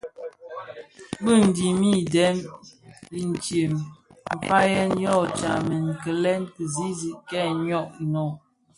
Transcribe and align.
Bë 1.23 1.33
dhini 1.55 1.91
dèm 2.13 2.37
intsem 3.21 3.73
nfayèn 4.35 4.91
yō 5.03 5.15
tsamèn 5.37 5.85
kilè 6.01 6.33
kizizig 6.53 7.17
kè 7.29 7.41
йyō 7.65 7.81
inōk. 8.03 8.35